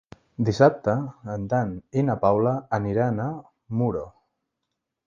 [0.45, 0.95] Dissabte
[1.35, 3.33] en Dan i na Paula aniran a
[3.83, 4.07] Muro.